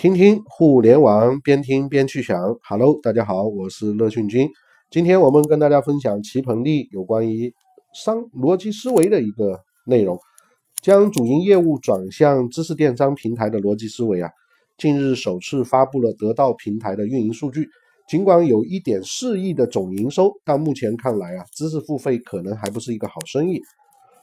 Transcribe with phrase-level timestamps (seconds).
[0.00, 2.56] 听听互联网，边听边去想。
[2.62, 4.48] Hello，大家好，我是乐讯君。
[4.92, 7.52] 今天我们跟大家分享齐鹏利有关于
[7.92, 10.16] 商逻辑思维的一个内容，
[10.84, 14.30] 将主营业务转向知识电商平台的逻辑思维啊，
[14.76, 17.68] 近日首次发布了得到平台的运营数据。
[18.08, 23.60] 尽管有一点四亿的总营收，但目前看来啊，知识付费可能还不是一个好生意。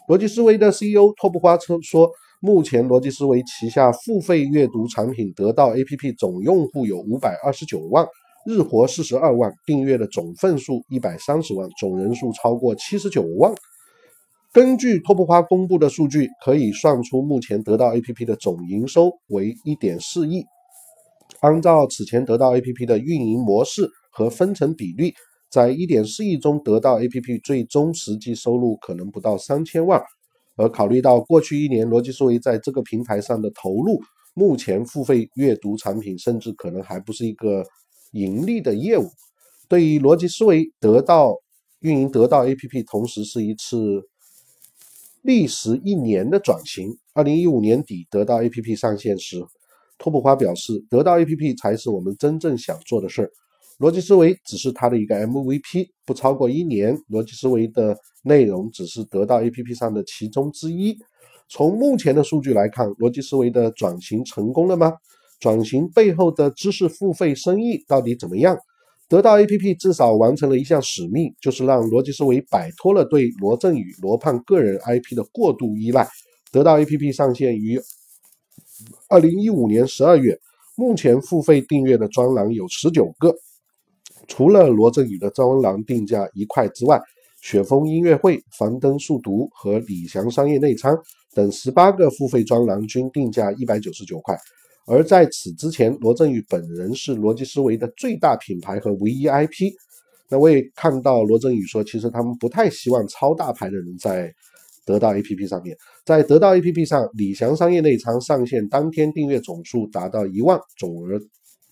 [0.07, 2.09] 逻辑思维的 CEO 托布花车说。
[2.45, 8.05] 目前，逻辑思维旗下付费阅读产品得到 APP 总用户有五百二十九万，
[8.45, 13.51] 日活四十二万，订阅的总份数一百三十万，总人数超过七十九万。
[14.53, 20.45] 根据托布花公布的数据，可以算出目前得到 APP 的总营收为一点四亿。
[21.39, 25.15] 按照此前得到 APP 的运营模式和分成比例，
[25.49, 29.99] 在一点四亿中得到 APP 最终实际收入可能不到三千万。
[30.55, 34.01] 而考虑到过去一年逻辑思维在这个平台上的投入，
[34.33, 37.63] 目前付费阅读产品甚至可能还不是一个
[38.11, 39.09] 盈利的业务。
[39.67, 41.35] 对于逻辑思维得到
[41.79, 44.03] 运营得到 APP，同时是一次
[45.21, 46.95] 历时一年的转型。
[47.13, 49.43] 二零一五年底得到 APP 上线时，
[49.97, 53.31] 托普花表示，得到 APP 才是我们真正想做的事儿。
[53.79, 60.97] 逻辑思维只是它的一个 MVP，不超过一年，逻辑思维的内容只是得到 APP 上的其中之一。
[61.49, 64.93] 从目前的数据来看，逻辑思维的转型成功了吗？
[65.41, 68.57] 转型背后的知识付费生意到底怎么样？
[69.09, 76.07] 得到 APP 至少完成了一项使命，就是让逻辑思维摆脱了对罗振宇、罗胖个人 IP 的过度依赖。
[76.51, 77.77] 得到 APP 上线于
[79.09, 80.39] 二零一五年十二月，
[80.77, 83.35] 目前付费订阅的专栏有十九个。
[84.27, 86.99] 除了罗振宇的专栏定价一块之外，
[87.41, 90.97] 雪峰音乐会、樊登速读和李翔商业内参
[91.33, 94.35] 等十八个付费专栏均定价一百九十九块。
[94.87, 99.71] 而在此之前，罗振宇本人是逻辑思维的最大品牌和唯一 IP。
[100.29, 104.33] 那我也看到罗振宇说，其实他们不太希望超大牌的人在
[104.85, 105.75] 得到 APP 上面。
[106.03, 111.19] 在得到 APP 上，李翔商业内参上线当天订阅总数达到一万，总额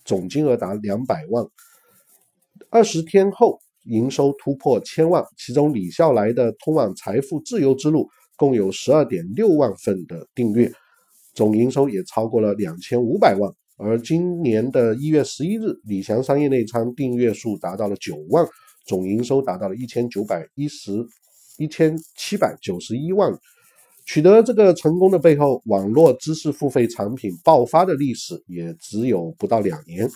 [0.04, 1.44] 总金额达两百万。
[2.70, 8.00] 二十天后，营收突破千万，其中李笑来的《通往财富自由之路》
[8.36, 10.72] 共有十二点六万份的订阅，
[11.34, 13.50] 总营收也超过了两千五百万。
[13.76, 18.46] 而今年的一月十一日，李翔商业内参订阅数达到了九万，
[18.86, 20.92] 总营收达到了一千九百一十
[21.58, 23.32] 一千七百九十一万。
[24.06, 30.08] 取得这个成功的背后，网络知识付费产品爆发的历史也只有不到两年。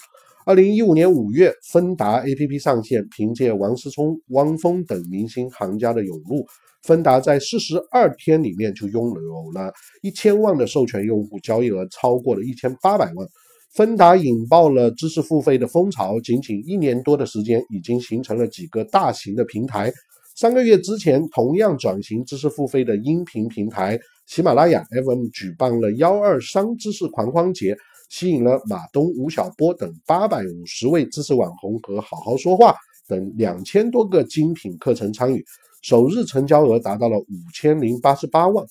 [0.49, 6.43] 二零一五年五月，芬达 APP 上线，凭借王思聪、汪峰等明星行家的涌入，
[6.85, 9.71] 芬达在四十二天里面就拥有了
[10.01, 13.29] 一千万的授权用户，交易额超过了一千八百万。
[13.75, 19.93] 芬达引爆了知识付费的风潮，仅仅一年多的时间，已经形成了几个大型的平台。
[20.35, 27.77] 三个月之前，同样转型知识付费的音频平台喜马拉雅 FM 举办了幺二三知识狂欢节。
[28.09, 32.75] 吸引了马东、吴晓波等八百五十位知识网红和好好说话
[33.07, 35.45] 等两千多个精品课程参与，
[35.83, 38.65] 首日成交额达到了五千零八十八万。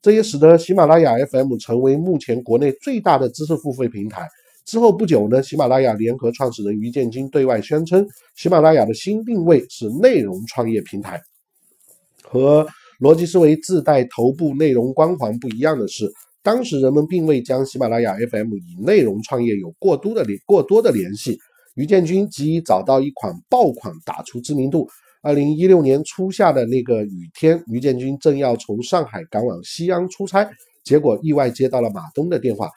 [0.00, 4.28] 这也使得喜马拉雅 FM 成为目前国内最大的知识付费平台。
[4.64, 11.20] 之后不久呢，喜马拉雅联合创始人于建军对外宣称，喜马拉雅的新定位是内容创业平台。
[12.22, 12.66] 和
[13.00, 16.12] 逻辑思维自带头部内容光环不一样的是。
[16.44, 21.38] 当时人们并未将喜马拉雅 FM 与内容创业有过多的联过多的联系。
[21.74, 24.86] 于建军急于找到一款爆款打出知名度。
[25.22, 30.46] 二零一六年初夏的那个雨天，于建军正要从上海赶往西安出差，
[30.84, 32.68] 结果意外接到了马东的电话。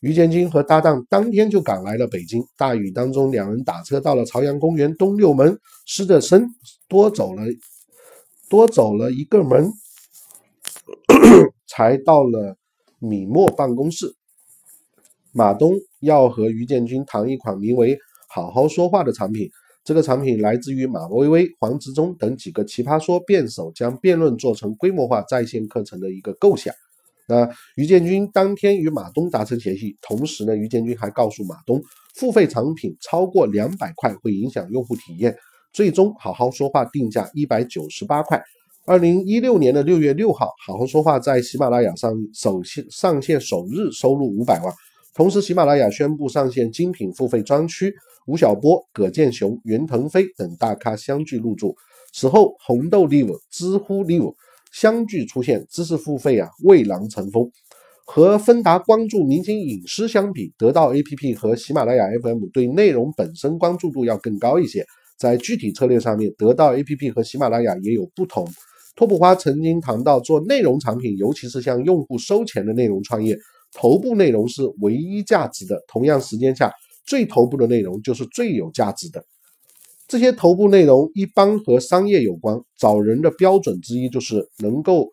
[0.00, 2.40] 于建军和搭档当天就赶来了北京。
[2.56, 6.46] 大雨当中，两人打车到了朝阳公园东六门，湿着身，
[6.88, 7.42] 多走了
[8.48, 9.68] 多走了一个门，
[11.66, 12.56] 才到了。
[12.98, 14.14] 米墨办公室，
[15.32, 17.98] 马东要和于建军谈一款名为
[18.28, 19.48] “好好说话”的产品。
[19.84, 26.74] 这个产品来自于马薇薇、黄执中等几个奇葩说辩手将辩论做成规模化在线课程的一个构想。
[27.26, 31.82] 那于建军当天与马东达成协议，同时呢，于建军还告诉马东，
[32.16, 35.36] 付费产品超过两百块会影响用户体验。
[35.72, 38.42] 最终，好好说话定价一百九十八块。
[38.88, 44.74] 二零一六年的六月六号，好好说话在喜马拉雅上首线上线首日收入五百万。
[45.14, 47.94] 同时，喜马拉雅宣布上线精品付费专区，
[48.26, 51.76] 吴晓波、葛剑雄、袁腾飞等大咖相继入驻。
[52.14, 54.34] 此后，红豆 Live、知乎 Live
[54.72, 57.46] 相继出现，知识付费啊蔚然成风。
[58.06, 64.82] 和芬达关注明星隐私相比，得到 APP 和喜马拉雅 FM 对内容本身关注度要更高一些。
[65.18, 68.48] 在具体策略上面，得到 APP 和喜马拉雅也有不同。
[68.98, 73.38] 托普花曾经谈到，做内容产品，尤其是向用户收钱的内容创业，
[73.72, 75.80] 头部内容是唯一价值的。
[75.86, 76.68] 同样时间下，
[77.06, 79.24] 最头部的内容就是最有价值的。
[80.08, 85.06] 这些头部内容一般和商业有关，找人的标准之一就是能够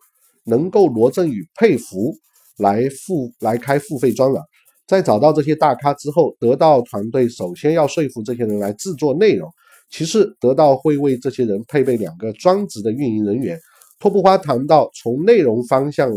[0.46, 2.12] 能够罗振宇佩服。
[2.58, 4.42] 来付来开付费专栏，
[4.86, 9.46] 在找到这些大咖之后，得到团队首先要说服这些人来制作内容，
[9.90, 13.60] 其次得到会为这些人配备两个专职的运营人员。
[13.98, 16.10] 托布花谈到，从内容方向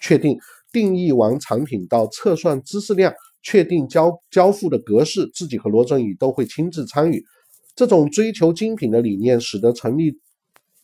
[0.00, 0.38] 确定、
[0.72, 3.12] 定义完产品到测算知识量、
[3.42, 7.22] 确定交交付的格式，自己和罗振宇都会亲自参与。
[7.74, 10.12] 这种追求精品的理念，使得成立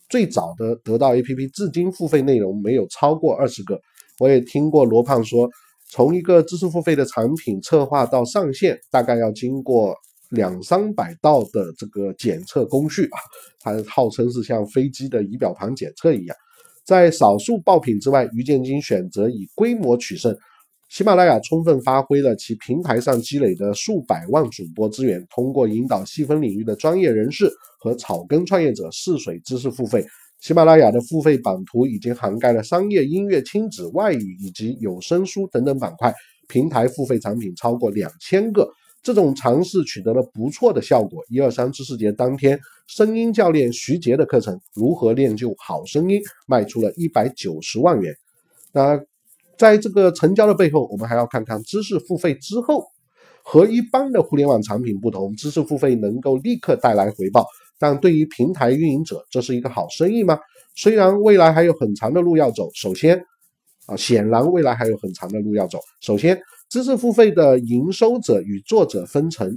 [0.08, 3.80] 最早的得到 APP 至今付费内容没有超过二十个。
[4.20, 5.48] 我也听过罗胖说，
[5.90, 9.94] 从一个知识付费的产品策划到上线，大概要经过
[10.34, 13.18] 两三百道的这个检测工序啊，
[13.60, 16.36] 它号称是像飞机的仪表盘检测一样。
[16.84, 20.36] 在少数爆品之外，于建军选择以规模取胜。
[20.90, 27.50] 喜马拉雅充分发挥了其平台上积累的数百万主播资源，通过引导细分领域的专业人士
[27.80, 30.04] 和草根创业者试水知识付费。
[30.40, 36.14] 喜马拉雅的付费版图已经涵盖了商业、音乐、亲子、外语以及有声书等等板块，
[36.48, 38.68] 平台付费产品超过两千个。
[39.04, 41.22] 这种尝试取得了不错的效果。
[41.28, 48.16] 一二三知识节当天，声音教练徐杰的课程《如何练就好声音》卖出了一百九十万元。
[48.72, 48.98] 那
[49.58, 52.82] 在这个成交的背后，我们还要看看知识付费之后，
[53.44, 57.46] 和一般的互联网产品不同，知识付费能够立刻带来回报。
[57.78, 60.38] 但对于平台运营者，这是一个好生意吗？
[60.76, 62.70] 虽然未来还有很长的路要走。
[62.74, 63.22] 首先，
[63.86, 65.78] 啊，显然未来还有很长的路要走。
[66.00, 66.40] 首先，
[66.74, 69.56] 知识付费的营收者与作者分成，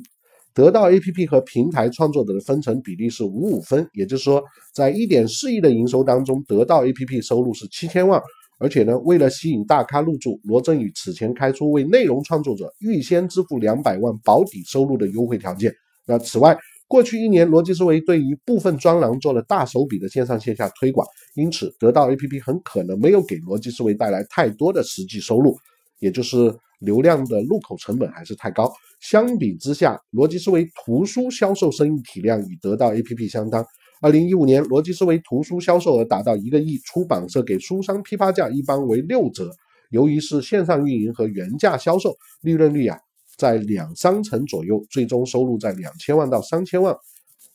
[0.54, 4.40] 得到 APP 和平台创作者的分成比例是五五分，也就是说，
[4.72, 8.22] 在一点四亿的营收当中，得到 APP 收入是七千万。
[8.60, 15.74] 而且呢，为了吸引大咖入驻，罗振宇此前开出为内容创作者预先支付两百万保底收入的优惠条件。
[16.06, 16.56] 那此外，
[16.88, 25.58] 过去一年，逻辑思维对于部分专栏做了大手笔的线上线下推广，因此得到 APP 很可能没有给逻辑思维带来太多的实际收入，
[25.98, 28.72] 也就是流量的入口成本还是太高。
[29.00, 33.66] 相比之下，逻辑思维图书销售生意体量与得到 APP 相当。
[34.02, 39.50] 二零一五年，逻辑思维图书销售额达到一个亿，出版社给书商批发价一般为六折。
[39.92, 42.98] 由于是线上运营和原价销售，利润率啊。
[43.38, 46.96] 在两三成左右，最终收入在两千万到三千万。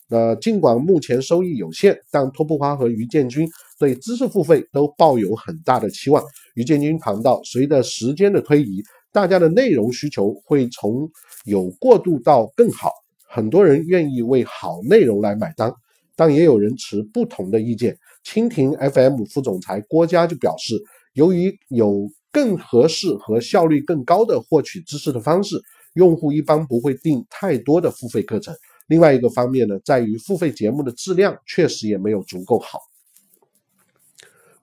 [0.08, 3.48] 那尽管目前收益有限，但托布花和于建军
[3.80, 6.22] 对知识付费都抱有很大的期望。
[6.54, 8.80] 于建军谈到，随着时间的推移，
[9.12, 11.08] 大家的内容需求会从
[11.44, 12.90] 有过渡到更好，
[13.28, 15.70] 很多人愿意为好内容来买单，
[16.16, 17.96] 但也有人持不同的意见。
[18.24, 20.82] 蜻蜓 FM 副总裁郭佳就表示，
[21.12, 25.60] 由于有更合适和效率更高的获取知识的方式，
[25.94, 28.54] 用户一般不会订太多的付费课程。
[28.86, 32.78] 另外一个方面呢，在于付费节目的质量确实也没有足够好。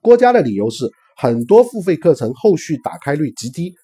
[0.00, 3.74] 郭嘉的理由是，很多付费课程后续打开率极低。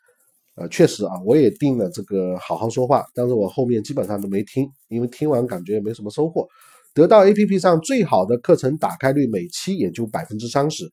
[0.56, 6.46] 呃，确实啊，我也订了这个好好说话，但是我后面基本上都没听，因为听完感觉也没什么收获。
[6.94, 10.88] 得到 APP 上最好的课程打开率每期也就百分之三十。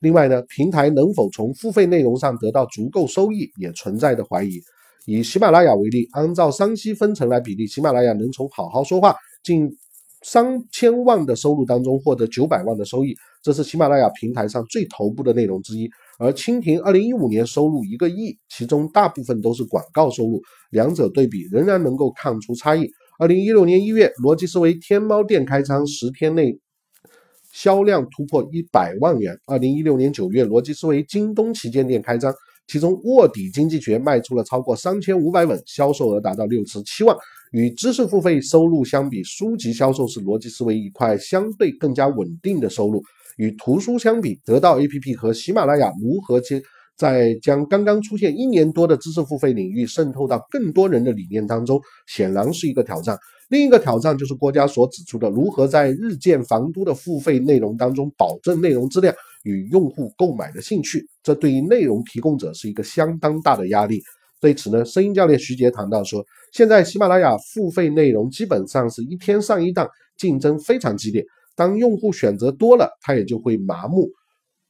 [0.00, 4.60] 另外呢，平台能否从付费内容上得到足够收益，也存在的怀疑。
[5.06, 9.66] 以喜马拉雅为例，按照商息分成来比例，喜马拉雅能从好好说话近
[10.22, 15.88] 三千万的收入当中获得九百万的收益，这是喜马拉雅平台上最头部的内容之一。
[16.18, 22.88] 而蜻蜓二零一五年收入一个亿，其中大部分都是广告收入，两者对比仍然能够看出差异。
[23.18, 26.58] 二零一六年一月，逻辑思维天猫店开仓十天内。
[27.52, 29.34] 销量突破一百万元。
[29.46, 32.30] 二零一六年九月，逻辑思维京东旗舰店开张，
[32.66, 37.16] 其中卧底经济学卖出了超过三千五百本，销售额达到六十七万。
[37.52, 43.02] 与知识付费收入相比，书籍销售是逻辑思维一块相对更加稳定的收入。
[43.36, 46.60] 与图书相比，得到 APP 和喜马拉雅如何接
[46.96, 53.16] 在将刚刚出现一年多的知识付费领域渗透到更多人的理念当中，显然是一个挑战。
[53.48, 59.14] 另一个挑战就是国家所指出的，如何在日渐繁多的付费内容当中保证内容质量
[59.44, 64.02] 与用户购买的兴趣，这对于内容提供者是一个相当大的压力。
[64.40, 69.88] 对此呢，声音教练徐杰谈到说，现在喜马拉雅付费内容基本上是一天上一档，
[70.18, 71.24] 竞争非常激烈。
[71.56, 74.08] 当用户选择多了，他也就会麻木。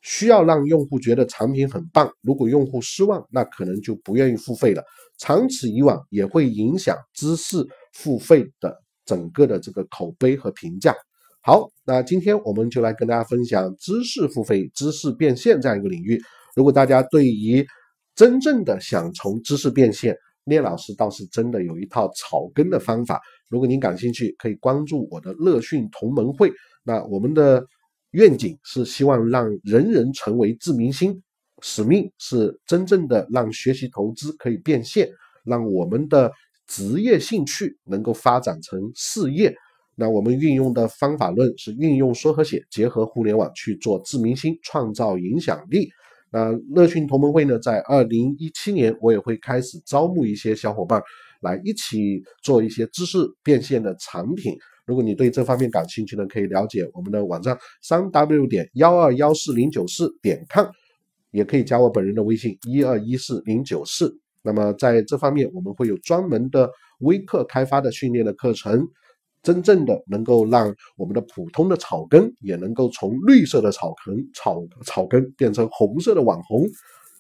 [0.03, 2.09] 需要让用户觉得产品很棒。
[2.23, 4.81] 如果用户失望，那可能就不愿意付费了。
[5.19, 8.73] 长此以往，也会影响知识付费的
[9.05, 10.95] 整个的这个口碑和评价。
[11.41, 16.21] 好，那今天我们就来跟大家分享知识付费、知识变现这样一个领域。
[16.55, 17.67] 如果大家对于
[18.15, 23.21] 真正的想从知识变现，聂老师倒是真的有一套草根的方法。
[23.51, 26.53] 如果您感兴趣，可以关注我的乐讯同盟会。
[26.87, 27.67] 那我们的
[28.13, 31.21] 愿景是希望让人人成为自明星，
[31.61, 35.09] 使命是真正的让学习投资可以变现，
[35.45, 36.33] 让我们的
[36.69, 39.55] 职业兴趣能够发展成事业。
[39.97, 45.89] 那我们运用的方法论是运用说和写，结合互联网去做自明星，创造影响力。
[46.31, 51.03] 那乐讯同盟会呢，在二零一七年，我也会开始招募一些小伙伴
[51.41, 54.55] 来一起做一些知识变现的产品。
[54.87, 60.67] 如果你对这方面感兴趣呢，可以了解我们的网站三 w 点幺二幺四零九四点 com，
[61.33, 64.17] 也可以加我本人的微信一二一四零九四。
[64.43, 68.89] 那么在这方面，我们会有专门的微课开发的训练的课程。
[69.43, 76.67] 真正的能够让我们的普通的草根也能够从绿色的草根草草根变成红色的网红。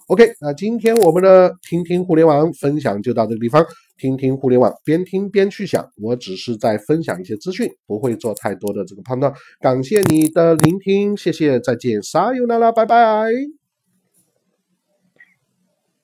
[0.06, 3.66] OK，那今天我们的听听互联网分享就到这个地方。
[3.98, 5.90] 听听互联网，边听边去想。
[5.96, 9.32] 我只是在分享一些资讯，不会做太多的这个判断。
[9.58, 13.30] 感谢你的聆听，谢谢，再见，撒由那拉，拜拜。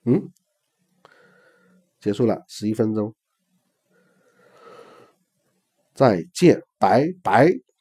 [0.05, 0.31] 嗯，
[2.01, 3.15] 结束了，十一分钟。
[5.95, 7.72] 再见，拜拜。